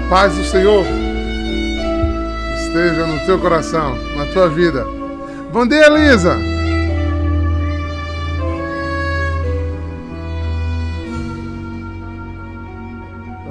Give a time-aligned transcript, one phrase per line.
[0.00, 0.84] A paz do Senhor
[2.56, 4.84] esteja no teu coração, na tua vida.
[5.52, 6.36] Bom dia, Elisa.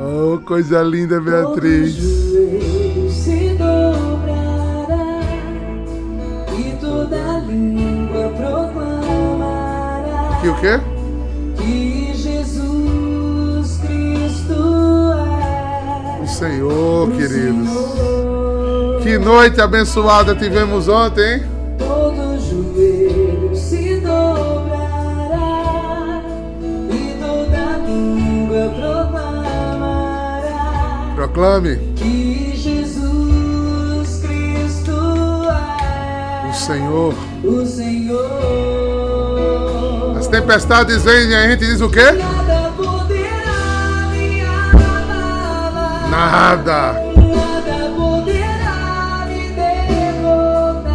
[0.01, 1.95] Oh, coisa linda, Beatriz.
[3.11, 5.19] se dobrará
[6.57, 10.98] e toda língua proclamará Que o quê?
[16.39, 17.69] Senhor, queridos.
[19.03, 21.43] Que noite abençoada tivemos ontem, hein?
[21.77, 25.37] Todo joelho se dobrará
[26.89, 30.47] e toda língua proclamará
[31.15, 31.75] Proclame.
[31.97, 34.91] que Jesus Cristo
[35.51, 37.13] é O Senhor.
[37.43, 38.29] o Senhor.
[40.17, 41.99] As tempestades vêm e a gente diz o quê?
[46.19, 46.93] Nada.
[47.15, 50.91] Nada poderá me derrotar,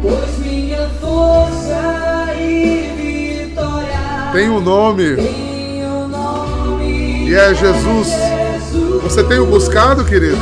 [0.00, 5.16] pois minha força e vitória Tem um nome.
[5.16, 8.08] tem o nome E é Jesus.
[8.08, 9.02] Jesus.
[9.02, 10.38] Você tem o buscado, querido?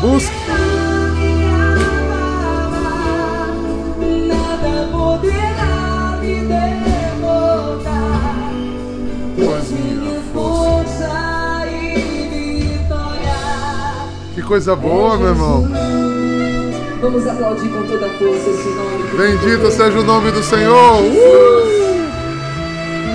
[0.00, 0.43] Busque.
[14.44, 15.68] Coisa boa, meu irmão.
[17.00, 19.04] Vamos aplaudir com toda a força esse nome.
[19.16, 21.02] Bendito seja o nome do Senhor.
[21.02, 22.04] Uh!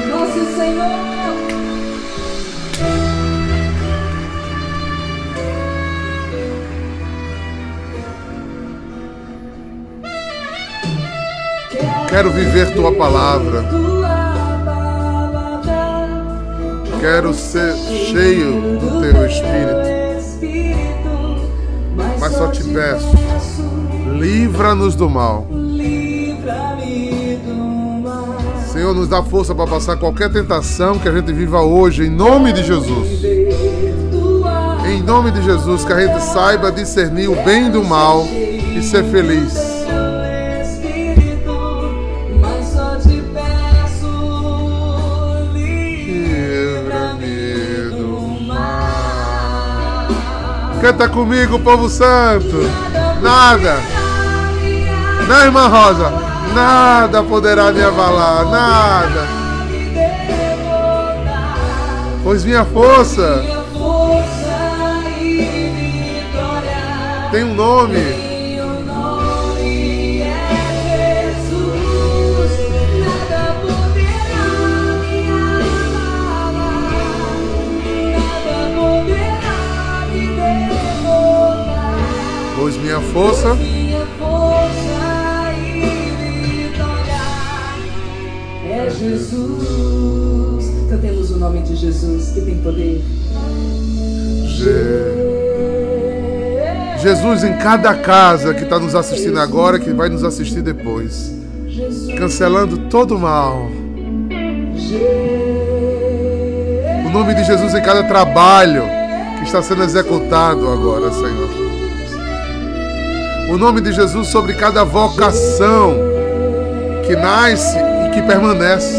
[0.10, 1.00] Nosso Senhor.
[12.10, 13.64] Quero viver tua palavra.
[17.00, 19.26] Quero ser cheio do teu.
[19.26, 20.09] Espírito,
[22.30, 23.10] Mas só te peço,
[24.20, 25.48] livra-nos do mal.
[28.72, 32.54] Senhor, nos dá força para passar qualquer tentação que a gente viva hoje, em nome
[32.54, 33.24] de Jesus.
[34.88, 39.04] Em nome de Jesus, que a gente saiba discernir o bem do mal e ser
[39.06, 39.69] feliz.
[50.82, 52.58] Canta comigo, povo santo.
[53.22, 53.76] Nada,
[55.28, 56.10] né, irmã Rosa?
[56.54, 59.28] Nada poderá me avalar, nada.
[62.24, 63.44] Pois minha força
[67.32, 68.19] tem um nome.
[83.14, 85.82] Força minha força e
[86.68, 87.20] vitória
[88.70, 90.70] é Jesus.
[90.90, 93.02] Cantemos o nome de Jesus que tem poder.
[97.02, 101.34] Jesus em cada casa que está nos assistindo agora, que vai nos assistir depois.
[102.18, 103.70] Cancelando todo o mal.
[107.06, 108.84] O nome de Jesus em cada trabalho
[109.38, 111.69] que está sendo executado agora, Senhor.
[113.50, 115.96] O nome de Jesus sobre cada vocação
[117.06, 118.96] que nasce e que permanece.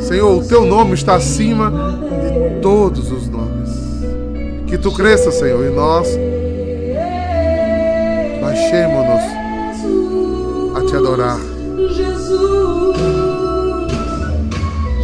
[0.00, 3.70] Senhor, o teu nome está acima de todos os nomes.
[4.66, 6.06] Que tu cresça, Senhor, e nós
[8.42, 9.24] baixemos-nos
[10.76, 11.38] a te adorar.
[11.96, 12.78] Jesus.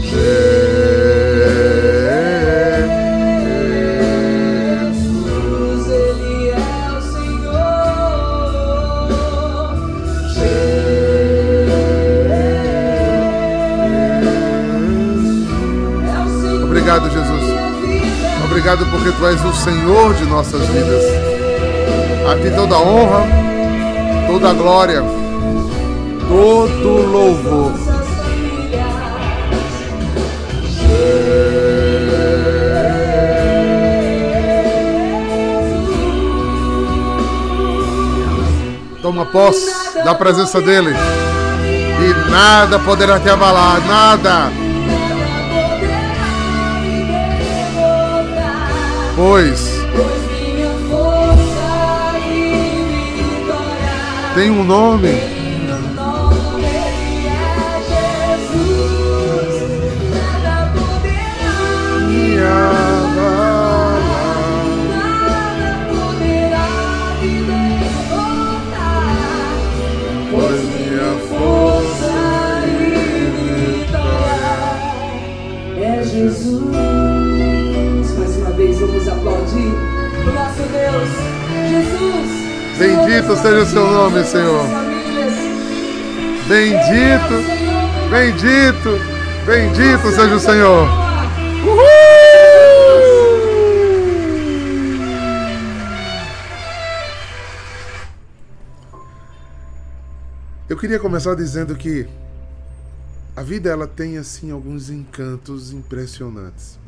[0.03, 0.54] Jesus,
[18.67, 21.05] Obrigado porque tu és o Senhor de nossas vidas.
[22.27, 23.27] A ti toda a honra,
[24.27, 25.03] toda a glória,
[26.27, 27.73] todo louvor.
[39.03, 40.95] Toma posse da presença dele.
[42.01, 44.64] E nada poderá te abalar, nada.
[49.15, 49.85] Pois
[54.35, 55.34] tem um nome.
[83.15, 84.67] Bendito seja o seu nome, Senhor.
[86.49, 87.35] Bendito,
[88.11, 88.99] bendito,
[89.47, 90.89] bendito seja o Senhor.
[100.69, 102.09] Eu queria começar dizendo que
[103.37, 106.81] a vida ela tem assim alguns encantos impressionantes.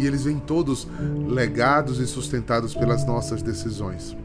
[0.00, 0.88] E eles vêm todos
[1.28, 4.16] legados e sustentados pelas nossas decisões.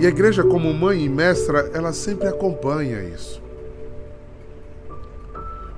[0.00, 3.42] E a igreja, como mãe e mestra, ela sempre acompanha isso.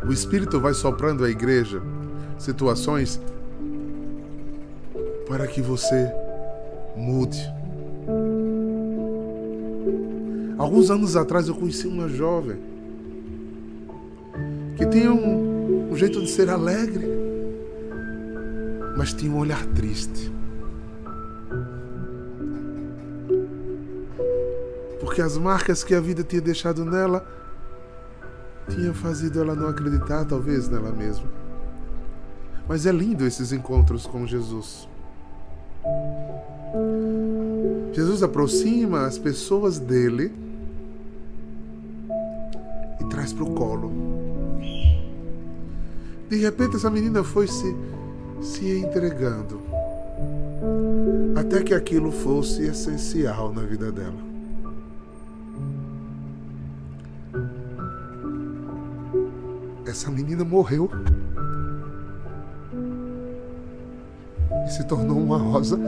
[0.07, 1.83] O Espírito vai soprando à igreja
[2.39, 3.21] situações
[5.27, 6.09] para que você
[6.97, 7.41] mude.
[10.57, 12.59] Alguns anos atrás eu conheci uma jovem
[14.77, 17.07] que tinha um, um jeito de ser alegre,
[18.97, 20.33] mas tinha um olhar triste.
[25.01, 27.27] Porque as marcas que a vida tinha deixado nela
[28.69, 31.27] tinham fazido ela não acreditar, talvez, nela mesma.
[32.69, 34.89] Mas é lindo esses encontros com Jesus.
[37.93, 40.33] Jesus aproxima as pessoas dele
[43.11, 43.93] traz para o colo.
[46.29, 47.77] De repente, essa menina foi se,
[48.41, 49.61] se entregando
[51.37, 54.31] até que aquilo fosse essencial na vida dela.
[59.87, 60.89] Essa menina morreu
[64.67, 65.79] e se tornou uma rosa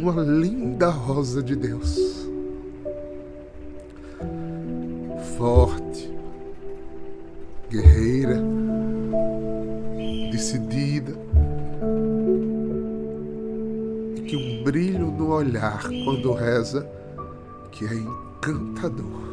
[0.00, 2.28] uma linda rosa de Deus.
[5.36, 5.85] Forte,
[15.36, 16.88] olhar quando reza
[17.70, 19.26] que é encantador.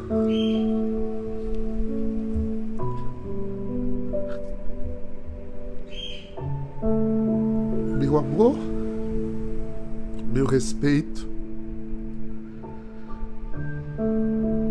[7.98, 8.56] Meu amor,
[10.32, 11.26] meu respeito,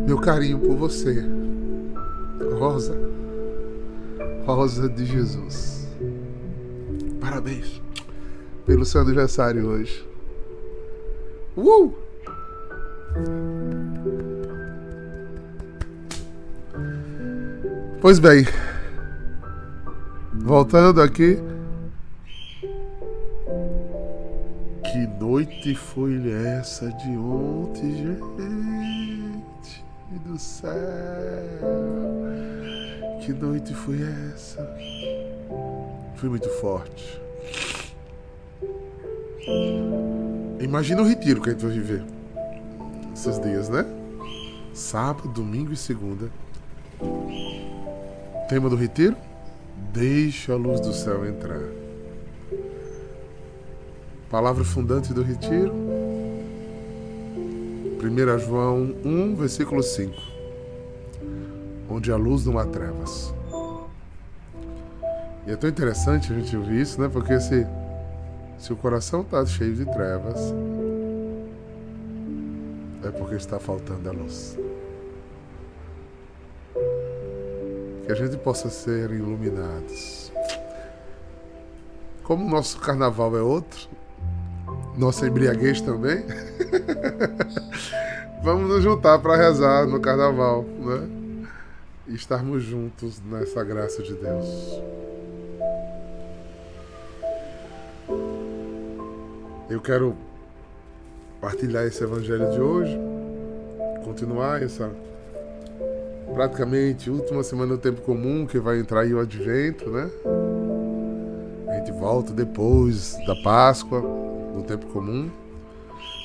[0.05, 1.23] meu carinho por você,
[2.59, 2.95] Rosa,
[4.45, 5.87] Rosa de Jesus.
[7.19, 7.81] Parabéns
[8.65, 10.12] pelo seu aniversário hoje.
[11.55, 11.93] Uh!
[18.01, 18.45] Pois bem,
[20.33, 21.39] voltando aqui
[25.33, 29.83] noite foi essa de ontem, gente
[30.25, 30.69] do céu?
[33.21, 34.61] Que noite foi essa?
[36.17, 37.19] Foi muito forte.
[40.73, 42.03] Imagina o retiro que a gente vai viver
[43.13, 43.85] esses dias, né?
[44.73, 46.31] Sábado, domingo e segunda.
[48.49, 49.15] Tema do retiro?
[49.93, 51.61] Deixa a luz do céu entrar.
[54.31, 55.71] Palavra fundante do retiro.
[58.01, 60.11] 1 João 1, versículo 5.
[61.87, 63.31] Onde a luz não há trevas.
[65.45, 67.07] E é tão interessante a gente ouvir isso, né?
[67.13, 67.63] Porque se,
[68.63, 70.39] se o coração está cheio de trevas,
[73.03, 74.57] é porque está faltando a luz.
[78.05, 80.31] Que a gente possa ser iluminados.
[82.23, 83.89] Como o nosso carnaval é outro,
[84.97, 86.23] nossa embriaguez também.
[88.41, 91.09] Vamos nos juntar para rezar no carnaval, né?
[92.07, 94.81] E estarmos juntos nessa graça de Deus.
[99.69, 100.15] Eu quero
[101.39, 102.97] partilhar esse evangelho de hoje,
[104.03, 104.91] continuar essa
[106.33, 110.09] praticamente última semana do tempo comum que vai entrar aí o advento, né?
[111.69, 115.31] A gente volta depois da Páscoa no tempo comum,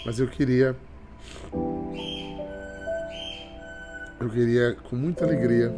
[0.05, 0.75] mas eu queria
[4.21, 5.73] eu queria com muita alegria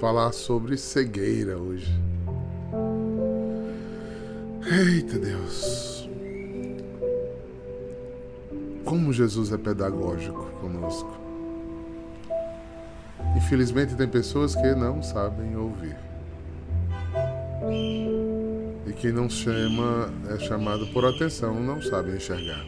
[0.00, 1.92] falar sobre cegueira hoje.
[4.68, 5.95] Eita Deus!
[8.86, 11.10] Como Jesus é pedagógico conosco.
[13.36, 15.96] Infelizmente tem pessoas que não sabem ouvir.
[18.86, 22.64] E quem não chama é chamado por atenção, não sabe enxergar.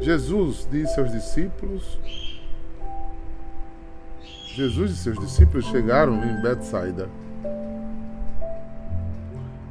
[0.00, 2.00] Jesus disse aos discípulos:
[4.46, 7.10] Jesus e seus discípulos chegaram em Betsaida.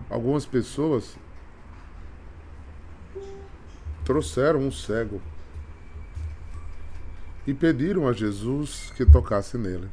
[0.07, 1.17] Algumas pessoas
[4.07, 5.21] trouxeram um cego
[7.45, 9.89] e pediram a Jesus que tocasse nele.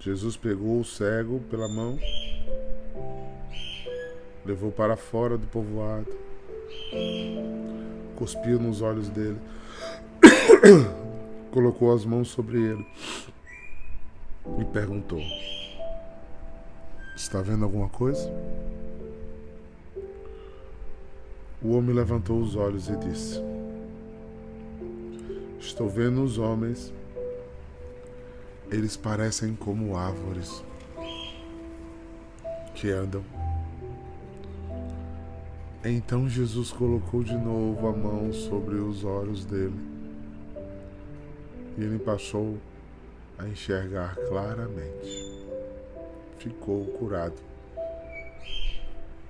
[0.00, 1.96] Jesus pegou o cego pela mão,
[4.44, 6.12] levou para fora do povoado,
[8.16, 9.38] cuspiu nos olhos dele,
[11.54, 12.86] colocou as mãos sobre ele
[14.60, 15.22] e perguntou:
[17.14, 18.28] Está vendo alguma coisa?
[21.62, 23.40] O homem levantou os olhos e disse:
[25.58, 26.92] Estou vendo os homens
[28.70, 30.62] eles parecem como árvores
[32.74, 33.24] que andam.
[35.82, 39.78] Então Jesus colocou de novo a mão sobre os olhos dele
[41.78, 42.58] e ele passou
[43.38, 45.26] a enxergar claramente.
[46.38, 47.40] Ficou curado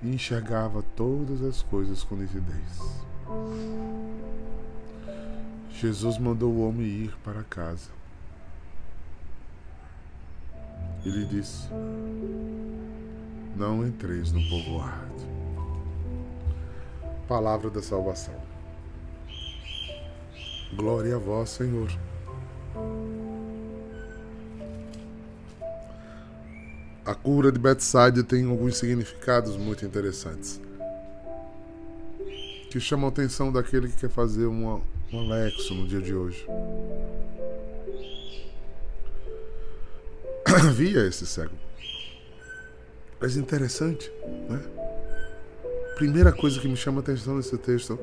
[0.01, 3.05] e enxergava todas as coisas com nitidez.
[5.71, 7.89] Jesus mandou o homem ir para casa.
[11.05, 11.69] Ele disse:
[13.55, 15.25] Não entreis no povoado.
[17.29, 18.35] Palavra da salvação.
[20.75, 21.89] Glória a vós, Senhor.
[27.05, 30.59] A cura de Betsaida tem alguns significados muito interessantes
[32.69, 36.45] que chamam a atenção daquele que quer fazer um, Alexo no dia de hoje.
[40.73, 41.55] via esse cego.
[43.19, 44.11] Mas interessante,
[44.49, 44.61] né?
[45.95, 47.99] Primeira coisa que me chama a atenção nesse texto,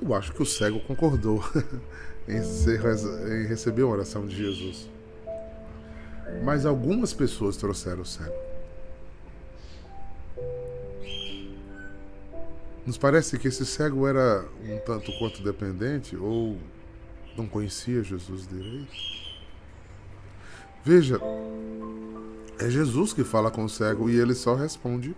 [0.00, 1.42] eu acho que o cego concordou
[2.28, 2.80] em, ser,
[3.28, 4.88] em receber a oração de Jesus.
[6.44, 8.49] Mas algumas pessoas trouxeram o cego.
[12.90, 16.58] Nos parece que esse cego era um tanto quanto dependente ou
[17.36, 18.90] não conhecia Jesus direito.
[20.84, 21.20] Veja,
[22.58, 25.14] é Jesus que fala com o cego e ele só responde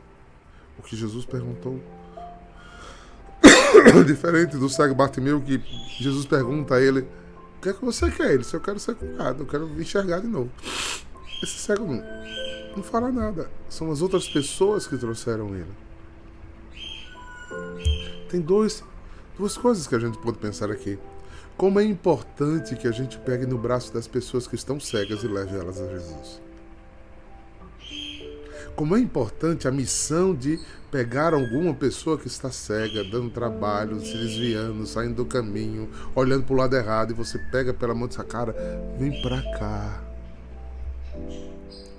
[0.79, 1.83] o que Jesus perguntou.
[4.07, 5.59] Diferente do cego Bartimeu que
[5.99, 7.09] Jesus pergunta a ele:
[7.57, 8.33] O que é que você quer?
[8.33, 10.51] Ele disse: Eu quero ser curado, eu quero enxergar de novo.
[11.43, 12.05] Esse cego não,
[12.77, 13.51] não fala nada.
[13.71, 15.73] São as outras pessoas que trouxeram ele.
[18.29, 18.83] Tem dois,
[19.37, 20.99] duas coisas que a gente pode pensar aqui.
[21.57, 25.29] Como é importante que a gente pegue no braço das pessoas que estão cegas e
[25.29, 26.41] leve elas a Jesus.
[28.75, 30.59] Como é importante a missão de
[30.91, 36.55] pegar alguma pessoa que está cega, dando trabalho, se desviando, saindo do caminho, olhando para
[36.55, 38.55] o lado errado, e você pega pela mão dessa cara,
[38.99, 40.03] vem para cá.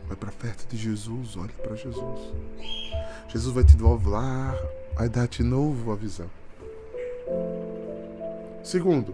[0.08, 2.20] Vai para perto de Jesus, olha para Jesus.
[3.30, 4.12] Jesus vai te devolver,
[4.96, 6.30] vai dar de novo a visão.
[8.64, 9.14] Segundo,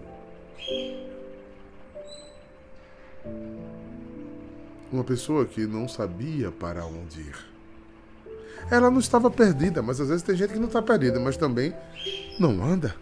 [4.92, 7.50] uma pessoa que não sabia para onde ir.
[8.70, 11.74] Ela não estava perdida, mas às vezes tem gente que não está perdida, mas também
[12.38, 12.94] não anda.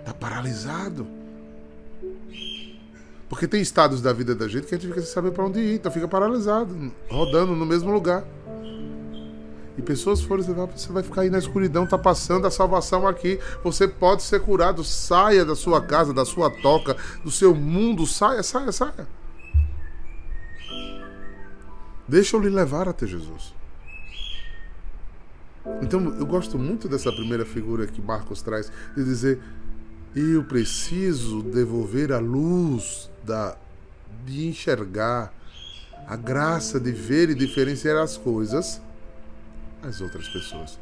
[0.00, 1.06] Está paralisado.
[3.28, 5.58] Porque tem estados da vida da gente que a gente fica sem saber para onde
[5.58, 8.24] ir, então fica paralisado, rodando no mesmo lugar.
[9.76, 13.38] E pessoas foram você vai ficar aí na escuridão, tá passando a salvação aqui.
[13.62, 14.82] Você pode ser curado.
[14.82, 18.06] Saia da sua casa, da sua toca, do seu mundo.
[18.06, 19.06] Saia, saia, saia.
[22.08, 23.54] Deixa eu lhe levar até Jesus.
[25.82, 29.40] Então eu gosto muito dessa primeira figura que Marcos traz, de dizer:
[30.14, 33.56] eu preciso devolver a luz da,
[34.24, 35.34] de enxergar,
[36.06, 38.80] a graça de ver e diferenciar as coisas
[39.82, 40.78] às outras pessoas.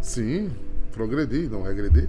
[0.00, 0.54] Sim,
[0.92, 2.08] progredir, não regredir.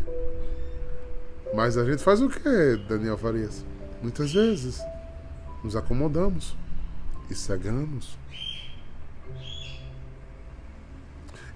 [1.53, 3.65] Mas a gente faz o que, Daniel Farias?
[4.01, 4.79] Muitas vezes
[5.63, 6.55] nos acomodamos
[7.29, 8.17] e cegamos.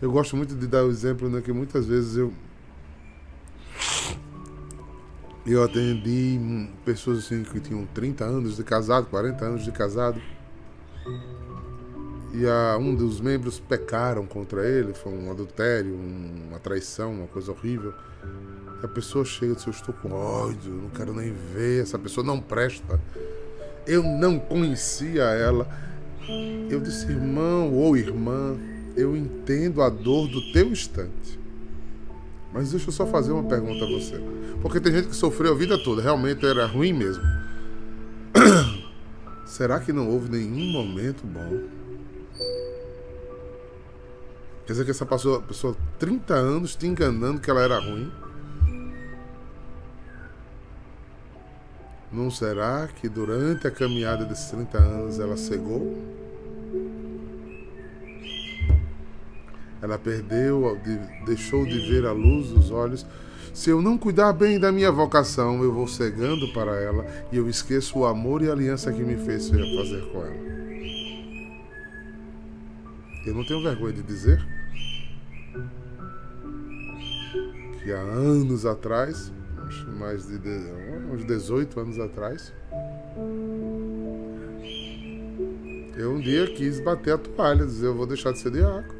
[0.01, 2.33] Eu gosto muito de dar o exemplo né, que muitas vezes eu
[5.53, 6.39] eu atendi
[6.85, 10.21] pessoas assim que tinham 30 anos de casado, 40 anos de casado.
[12.33, 17.51] E a, um dos membros pecaram contra ele, foi um adultério, uma traição, uma coisa
[17.51, 17.93] horrível.
[18.83, 22.25] A pessoa chega e diz: Eu estou com ódio, não quero nem ver, essa pessoa
[22.25, 22.99] não presta.
[23.87, 25.67] Eu não conhecia ela.
[26.69, 28.55] Eu disse: Irmão ou irmã,
[28.95, 31.38] eu entendo a dor do teu instante.
[32.53, 34.21] Mas deixa eu só fazer uma pergunta a você.
[34.61, 37.23] Porque tem gente que sofreu a vida toda, realmente era ruim mesmo.
[39.45, 41.63] Será que não houve nenhum momento bom?
[44.65, 48.11] Quer dizer que essa pessoa, pessoa 30 anos te enganando que ela era ruim?
[52.11, 55.97] Não será que durante a caminhada desses 30 anos ela cegou?
[59.81, 60.77] Ela perdeu,
[61.25, 63.05] deixou de ver a luz dos olhos.
[63.53, 67.49] Se eu não cuidar bem da minha vocação, eu vou cegando para ela e eu
[67.49, 70.49] esqueço o amor e a aliança que me fez fazer com ela.
[73.25, 74.45] Eu não tenho vergonha de dizer
[77.83, 79.31] que há anos atrás
[79.69, 80.49] acho mais de,
[81.11, 82.51] uns 18 anos atrás.
[85.95, 88.98] Eu um dia quis bater a toalha, dizer eu vou deixar de ser diácono.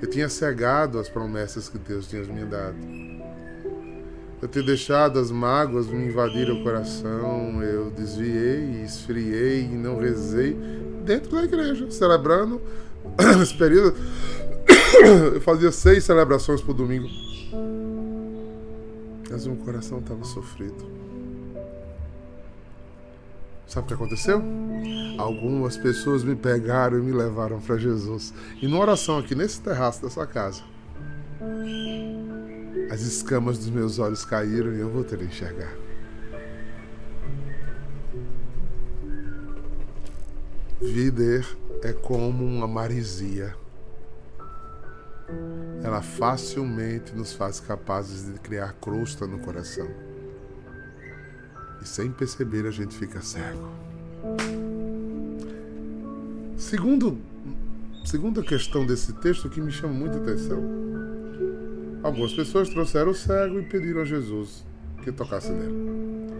[0.00, 2.76] Eu tinha cegado as promessas que Deus tinha me dado.
[4.42, 7.62] Eu tinha deixado as mágoas me invadir o coração.
[7.62, 10.54] Eu desviei, esfriei e não rezei
[11.04, 12.60] dentro da igreja, celebrando
[13.42, 13.96] esse período.
[15.34, 17.08] Eu fazia seis celebrações por domingo
[19.34, 20.86] mas meu coração estava sofrido.
[23.66, 24.42] Sabe o que aconteceu?
[25.18, 28.34] Algumas pessoas me pegaram e me levaram para Jesus.
[28.60, 30.62] E numa oração aqui nesse terraço dessa casa,
[32.90, 35.74] as escamas dos meus olhos caíram e eu voltei a enxergar.
[40.80, 41.46] Vider
[41.82, 43.56] é como uma marisia
[45.82, 49.86] ela facilmente nos faz capazes de criar crosta no coração.
[51.84, 53.68] E sem perceber a gente fica cego.
[56.56, 57.18] Segundo,
[58.06, 60.62] segunda questão desse texto que me chama muita atenção.
[62.02, 64.64] Algumas pessoas trouxeram o cego e pediram a Jesus
[65.02, 66.32] que tocasse nele.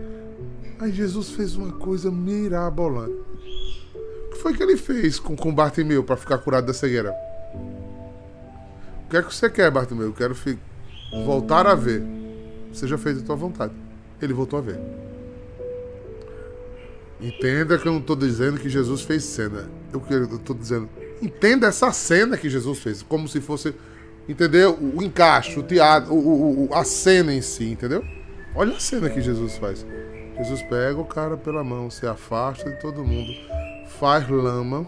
[0.80, 3.12] Aí Jesus fez uma coisa mirabolante.
[3.12, 7.14] O que foi que ele fez com, com Bartimeu para ficar curado da cegueira?
[9.04, 10.06] O que é que você quer, Bartomeu?
[10.06, 10.34] Eu quero
[11.24, 12.02] voltar a ver.
[12.72, 13.74] Seja feita a tua vontade.
[14.22, 15.03] Ele voltou a ver.
[17.20, 19.68] Entenda que eu não estou dizendo que Jesus fez cena.
[19.92, 20.02] Eu
[20.36, 20.88] estou dizendo,
[21.22, 23.74] entenda essa cena que Jesus fez, como se fosse,
[24.28, 24.78] entendeu?
[24.78, 28.04] O, encaixe, o teatro, o, o, a cena em si, entendeu?
[28.54, 29.86] Olha a cena que Jesus faz.
[30.36, 33.32] Jesus pega o cara pela mão, se afasta de todo mundo,
[33.98, 34.84] faz lama,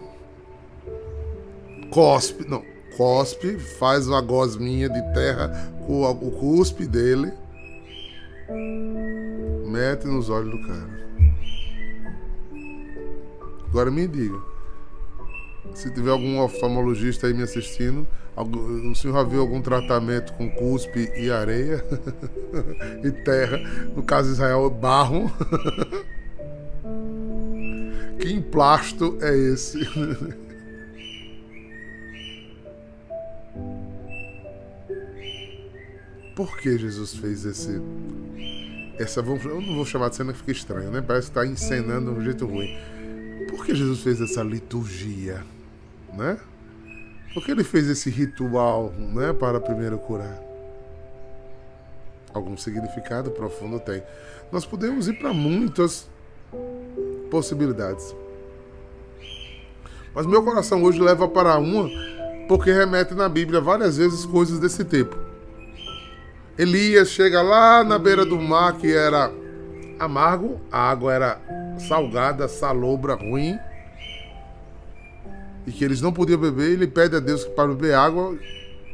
[1.89, 2.63] cospe, não,
[2.97, 7.31] cospe, faz uma gosminha de terra com o cuspe dele,
[9.65, 10.96] mete nos olhos do cara.
[13.69, 14.39] Agora me diga,
[15.73, 21.11] se tiver algum oftalmologista aí me assistindo, o senhor já viu algum tratamento com cuspe
[21.15, 21.83] e areia
[23.03, 23.57] e terra?
[23.95, 25.31] No caso de Israel, barro.
[28.19, 29.79] que emplasto é esse?
[36.37, 37.81] por que Jesus fez esse.
[38.99, 41.01] Essa, eu não vou chamar de cena que fica estranho, né?
[41.01, 42.77] Parece que está encenando de um jeito ruim.
[43.49, 45.43] Por que Jesus fez essa liturgia,
[46.13, 46.37] né?
[47.33, 50.41] Por que ele fez esse ritual, né, para primeiro curar?
[52.33, 54.01] Algum significado profundo tem.
[54.51, 56.09] Nós podemos ir para muitas
[57.29, 58.15] possibilidades.
[60.13, 61.89] Mas meu coração hoje leva para uma,
[62.47, 65.15] porque remete na Bíblia várias vezes coisas desse tipo.
[66.57, 69.31] Elias chega lá na beira do mar que era
[69.99, 71.41] amargo, a água era
[71.79, 73.57] salgada, salobra, ruim.
[75.65, 78.37] E que eles não podiam beber, ele pede a Deus que para beber água,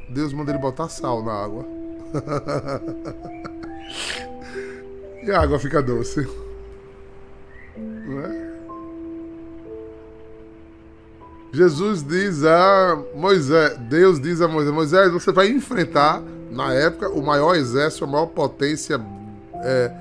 [0.09, 1.65] Deus manda ele botar sal na água.
[5.23, 6.27] e a água fica doce.
[7.77, 8.53] Não é?
[11.53, 17.21] Jesus diz a Moisés, Deus diz a Moisés, Moisés, você vai enfrentar na época, o
[17.21, 18.99] maior exército, a maior potência
[19.55, 19.91] é,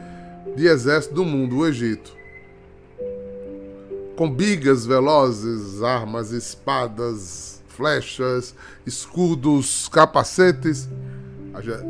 [0.56, 2.21] de exército do mundo, o Egito.
[4.16, 8.54] Com bigas velozes, armas, espadas, flechas,
[8.86, 10.88] escudos, capacetes.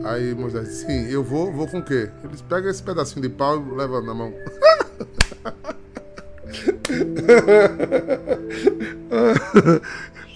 [0.05, 2.11] Aí Moisés disse, sim, eu vou, vou com o quê?
[2.25, 4.33] Eles pegam esse pedacinho de pau e levam na mão.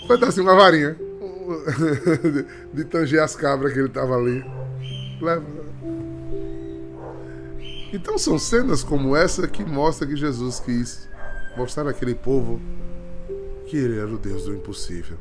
[0.08, 0.96] pedacinho, uma varinha.
[2.72, 4.44] de tanger as cabras que ele tava ali.
[5.20, 5.44] Leva.
[7.92, 11.08] Então são cenas como essa que mostra que Jesus quis
[11.56, 12.60] mostrar àquele povo
[13.66, 15.16] que ele era o Deus do impossível.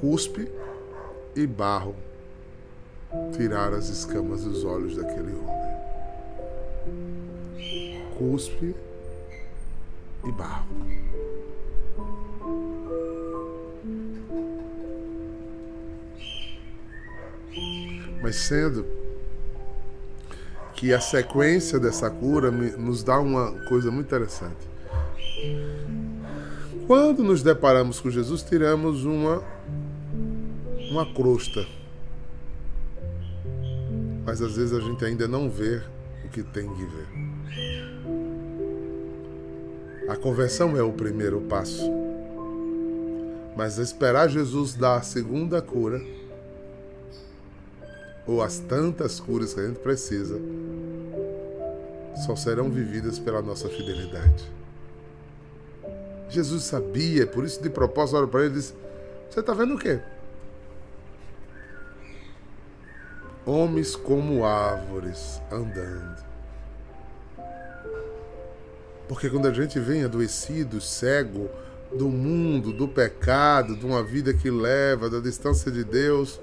[0.00, 0.50] Cuspe
[1.34, 1.96] e barro
[3.36, 5.64] tiraram as escamas dos olhos daquele homem.
[8.18, 8.74] Cuspe
[10.24, 10.66] e barro.
[18.20, 19.03] Mas sendo
[20.74, 24.74] que a sequência dessa cura nos dá uma coisa muito interessante.
[26.86, 29.42] Quando nos deparamos com Jesus, tiramos uma
[30.90, 31.66] uma crosta.
[34.24, 35.82] Mas às vezes a gente ainda não vê
[36.24, 37.08] o que tem que ver.
[40.08, 41.90] A conversão é o primeiro passo.
[43.56, 46.00] Mas esperar Jesus dar a segunda cura,
[48.26, 50.40] ou as tantas curas que a gente precisa,
[52.26, 54.50] só serão vividas pela nossa fidelidade.
[56.28, 58.74] Jesus sabia, por isso de propósito olha para ele e disse:
[59.30, 60.00] Você está vendo o quê?
[63.46, 66.24] Homens como árvores andando.
[69.06, 71.50] Porque quando a gente vem adoecido, cego
[71.92, 76.40] do mundo, do pecado, de uma vida que leva da distância de Deus,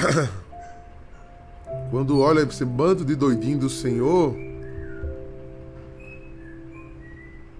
[1.90, 4.34] quando olha esse bando de doidinho do Senhor,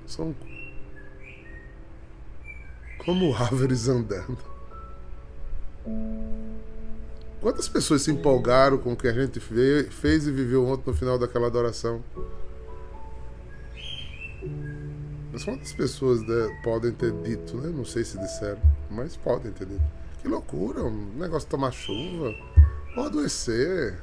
[0.07, 0.35] são
[3.05, 4.39] como árvores andando.
[7.41, 11.19] Quantas pessoas se empolgaram com o que a gente fez e viveu ontem no final
[11.19, 12.03] daquela adoração?
[15.33, 17.73] Mas quantas pessoas né, podem ter dito, né?
[17.75, 20.00] Não sei se disseram, mas podem ter dito.
[20.21, 22.35] Que loucura, um negócio de tomar chuva,
[22.97, 23.99] ou adoecer.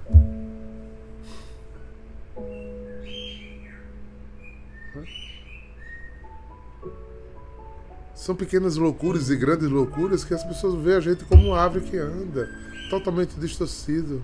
[8.15, 11.81] São pequenas loucuras e grandes loucuras que as pessoas veem a gente como uma ave
[11.81, 12.49] que anda,
[12.89, 14.23] totalmente distorcido.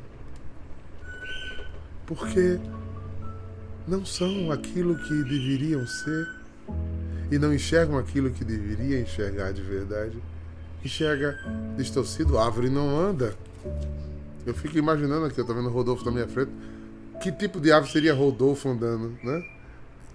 [2.08, 2.60] Porque
[3.88, 6.28] não são aquilo que deveriam ser
[7.32, 10.22] e não enxergam aquilo que deveria enxergar de verdade.
[10.84, 11.40] Enxerga
[11.78, 13.36] distorcido, a árvore não anda.
[14.46, 16.52] Eu fico imaginando aqui, eu tô vendo Rodolfo na minha frente.
[17.22, 19.46] Que tipo de árvore seria Rodolfo andando, né?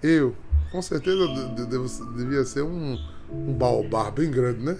[0.03, 0.35] Eu,
[0.71, 1.27] com certeza,
[2.15, 2.97] devia ser um,
[3.31, 4.77] um baobá bem grande, né?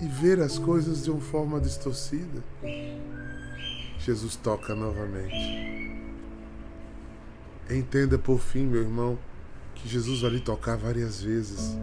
[0.00, 2.42] E ver as coisas de uma forma distorcida.
[3.98, 5.74] Jesus toca novamente.
[7.68, 9.18] Entenda por fim, meu irmão,
[9.74, 11.76] que Jesus vai lhe tocar várias vezes,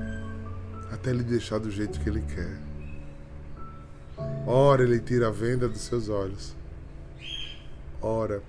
[0.91, 2.57] até lhe deixar do jeito que ele quer.
[4.45, 6.55] Ora, ele tira a venda dos seus olhos.
[8.01, 8.41] Ora,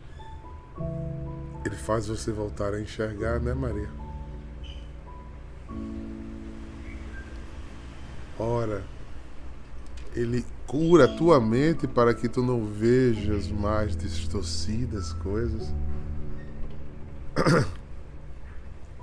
[1.65, 3.91] ele faz você voltar a enxergar, né, Maria?
[8.39, 8.83] Ora,
[10.15, 15.73] ele cura a tua mente para que tu não vejas mais distorcidas coisas.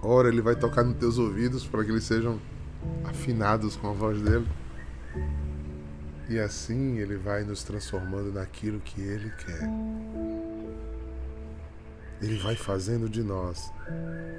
[0.02, 2.40] Ora, ele vai tocar nos teus ouvidos para que eles sejam
[3.04, 4.48] afinados com a voz dele.
[6.30, 9.70] E assim ele vai nos transformando naquilo que ele quer.
[12.22, 13.72] Ele vai fazendo de nós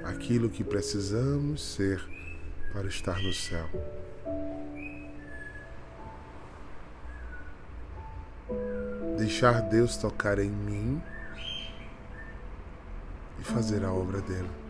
[0.03, 2.01] aquilo que precisamos ser
[2.71, 3.69] para estar no céu.
[9.17, 11.01] Deixar Deus tocar em mim
[13.39, 14.60] e fazer a obra dele.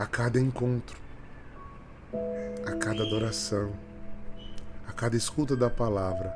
[0.00, 0.98] A cada encontro,
[2.66, 3.70] a cada adoração,
[4.88, 6.34] a cada escuta da palavra,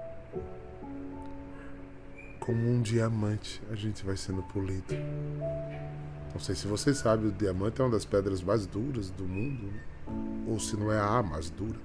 [2.38, 4.94] como um diamante, a gente vai sendo polido.
[6.34, 9.72] Não sei se você sabe, o diamante é uma das pedras mais duras do mundo,
[9.72, 9.80] né?
[10.46, 11.78] ou se não é a mais dura.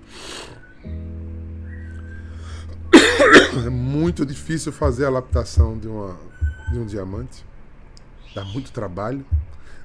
[3.65, 6.19] É muito difícil fazer a laptação de, uma,
[6.73, 7.45] de um diamante.
[8.35, 9.25] Dá muito trabalho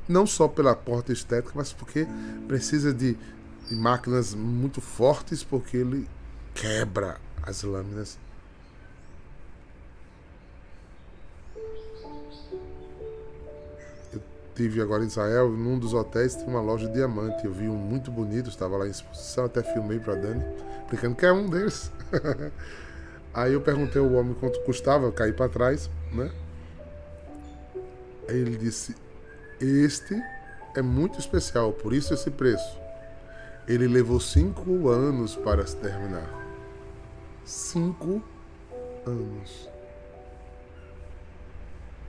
[0.08, 2.06] não só pela porta estética, mas porque
[2.46, 3.16] precisa de,
[3.68, 6.08] de máquinas muito fortes, porque ele
[6.54, 8.18] quebra as lâminas.
[14.12, 14.22] Eu
[14.54, 17.44] tive agora em Israel, num dos hotéis tem uma loja de diamante.
[17.44, 20.44] Eu vi um muito bonito, estava lá em exposição, até filmei para Dani,
[20.82, 21.90] explicando que é um deles.
[23.34, 26.30] Aí eu perguntei ao homem quanto custava, cair para trás, né?
[28.28, 28.94] Aí ele disse:
[29.60, 30.20] este
[30.74, 32.78] é muito especial, por isso esse preço.
[33.66, 36.28] Ele levou cinco anos para se terminar.
[37.44, 38.22] Cinco
[39.06, 39.68] anos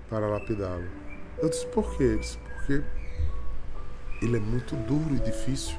[0.09, 0.87] para lapidá-lo.
[1.37, 2.03] Eu disse, por quê?
[2.03, 2.83] Ele disse, porque
[4.21, 5.75] ele é muito duro e difícil.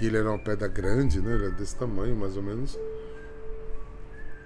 [0.00, 1.34] E ele era uma pedra grande, né?
[1.34, 2.78] Ele era desse tamanho, mais ou menos.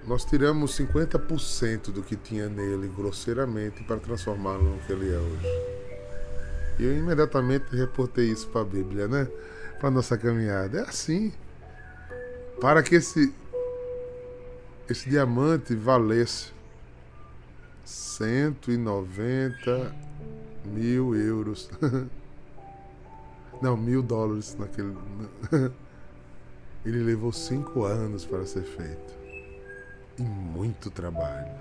[0.05, 5.76] Nós tiramos 50% do que tinha nele grosseiramente para transformá-lo no que ele é hoje.
[6.79, 9.27] Eu imediatamente reportei isso para a Bíblia, né?
[9.79, 10.79] Para nossa caminhada.
[10.79, 11.33] É assim.
[12.59, 13.33] Para que esse
[14.89, 16.53] esse diamante valesse
[17.83, 19.93] 190
[20.65, 21.69] mil euros.
[23.61, 24.95] Não, mil dólares naquele.
[26.85, 29.13] Ele levou cinco anos para ser feito.
[30.17, 31.51] E muito trabalho.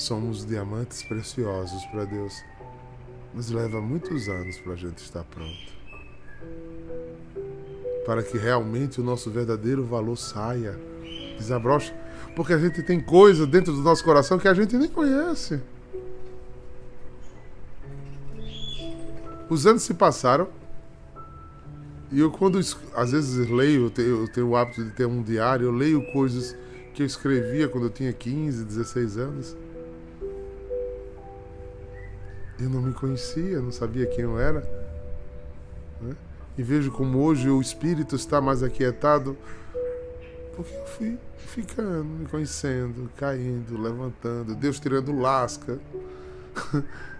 [0.00, 2.32] Somos diamantes preciosos para Deus.
[3.34, 5.72] Mas leva muitos anos para a gente estar pronto.
[8.06, 10.80] Para que realmente o nosso verdadeiro valor saia,
[11.36, 11.92] desabroche.
[12.34, 15.60] Porque a gente tem coisa dentro do nosso coração que a gente nem conhece.
[19.50, 20.48] Os anos se passaram.
[22.10, 25.22] E eu, quando às vezes leio, eu tenho, eu tenho o hábito de ter um
[25.22, 26.56] diário, eu leio coisas
[26.94, 29.56] que eu escrevia quando eu tinha 15, 16 anos.
[32.60, 34.60] Eu não me conhecia, não sabia quem eu era.
[36.00, 36.14] Né?
[36.58, 39.36] E vejo como hoje o espírito está mais aquietado,
[40.54, 45.78] porque eu fui ficando, me conhecendo, caindo, levantando, Deus tirando lasca.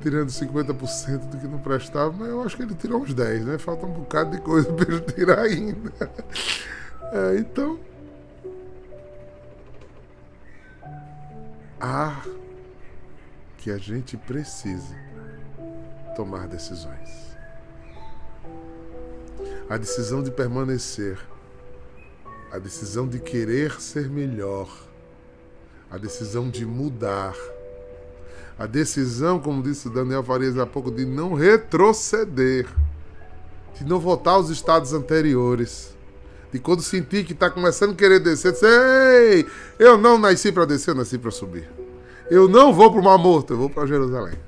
[0.00, 3.58] tirando 50% do que não prestava, mas eu acho que ele tirou uns 10, né?
[3.58, 5.92] Falta um bocado de coisa para ele tirar ainda.
[7.10, 7.78] É, então.
[11.80, 12.22] Há
[13.58, 14.96] que a gente precisa
[16.16, 17.36] tomar decisões.
[19.68, 21.18] A decisão de permanecer,
[22.50, 24.68] a decisão de querer ser melhor,
[25.90, 27.34] a decisão de mudar
[28.58, 32.66] a decisão, como disse Daniel Farias há pouco, de não retroceder,
[33.76, 35.96] de não voltar aos estados anteriores.
[36.52, 39.46] De quando sentir que está começando a querer descer, dizer, ei,
[39.78, 41.68] eu não nasci para descer, eu nasci para subir.
[42.30, 44.38] Eu não vou para o Mar Morto, eu vou para Jerusalém.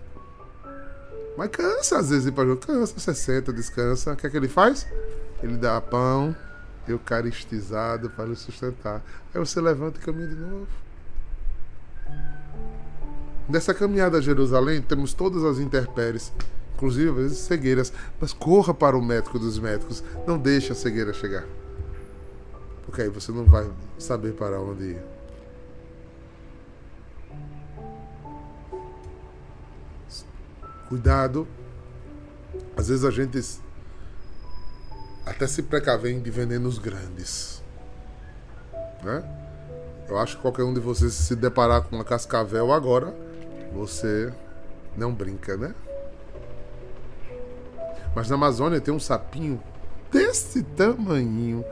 [1.37, 2.81] Mas cansa às vezes ir para Jerusalém.
[2.81, 4.13] Cansa, você senta, descansa.
[4.13, 4.87] O que é que ele faz?
[5.43, 6.37] Ele dá pão
[6.87, 9.03] eucaristizado para lhe sustentar.
[9.33, 10.67] Aí você levanta e caminha de novo.
[13.49, 16.33] Nessa caminhada a Jerusalém, temos todas as intempéries,
[16.75, 21.13] inclusive às vezes cegueiras, mas corra para o médico dos médicos, não deixe a cegueira
[21.13, 21.45] chegar.
[22.85, 23.69] Porque aí você não vai
[23.99, 25.10] saber para onde ir.
[30.91, 31.47] Cuidado.
[32.77, 33.41] Às vezes a gente
[35.25, 37.63] até se precavém de venenos grandes.
[39.05, 39.23] Né?
[40.09, 43.15] Eu acho que qualquer um de vocês se deparar com uma cascavel agora
[43.73, 44.33] você
[44.97, 45.73] não brinca, né?
[48.13, 49.63] Mas na Amazônia tem um sapinho
[50.11, 51.65] desse tamanho,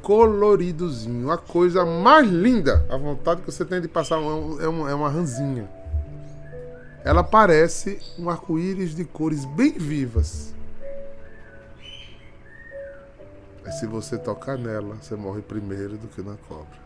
[0.00, 2.86] coloridozinho, a coisa mais linda.
[2.88, 5.68] A vontade que você tem de passar é é uma ranzinha.
[7.04, 10.54] Ela parece um arco-íris de cores bem vivas.
[13.64, 16.78] Mas se você tocar nela, você morre primeiro do que na cobra.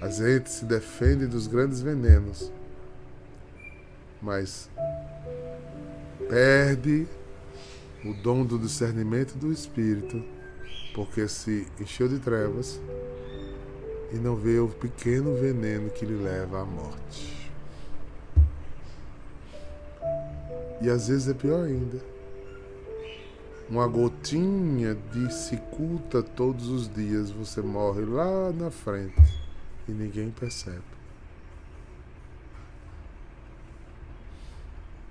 [0.00, 2.52] A gente se defende dos grandes venenos,
[4.20, 4.68] mas
[6.28, 7.06] perde
[8.04, 10.22] o dom do discernimento do espírito,
[10.94, 12.78] porque se encheu de trevas
[14.12, 17.50] e não vê o pequeno veneno que lhe leva à morte.
[20.80, 22.00] E às vezes é pior ainda.
[23.68, 29.20] Uma gotinha de cicuta todos os dias, você morre lá na frente
[29.88, 30.96] e ninguém percebe.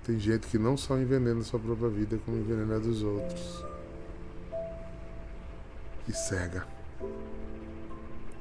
[0.06, 3.64] Tem gente que não só envenena sua própria vida, como envenena a dos outros.
[6.08, 6.64] E cega.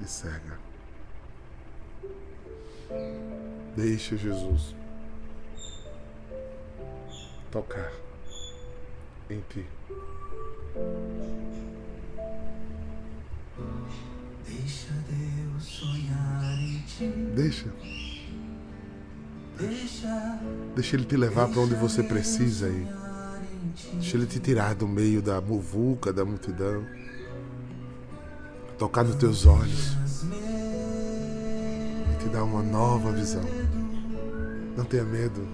[0.01, 0.59] E cega.
[3.75, 4.75] Deixa Jesus
[7.51, 7.91] tocar
[9.29, 9.65] em ti.
[14.45, 17.07] Deixa Deus sonhar em ti.
[17.35, 17.73] Deixa.
[20.75, 22.87] Deixa Ele te levar para onde você precisa ir.
[23.93, 26.85] Deixa Ele te tirar do meio da muvuca, da multidão.
[28.77, 29.95] Tocar nos teus olhos.
[32.11, 33.43] E te dar uma nova visão.
[34.75, 35.47] Não tenha medo.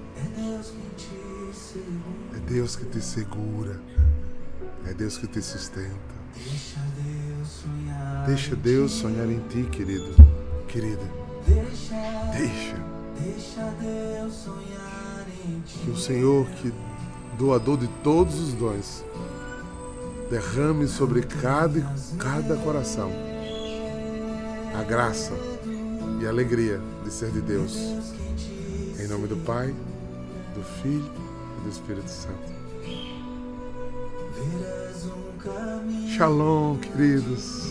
[2.36, 3.80] É Deus que te segura.
[4.86, 6.12] É Deus que te sustenta.
[8.26, 10.16] Deixa Deus sonhar em ti, querido,
[10.68, 11.04] querida.
[12.32, 12.76] Deixa.
[15.84, 16.74] Que o Senhor, que
[17.38, 19.04] doador de todos os dons,
[20.32, 23.12] derrame sobre cada, cada coração
[24.74, 25.34] a graça
[26.22, 27.76] e a alegria de ser de Deus.
[28.98, 29.76] Em nome do Pai,
[30.56, 31.12] do Filho
[31.60, 32.50] e do Espírito Santo.
[36.16, 37.71] Shalom, queridos.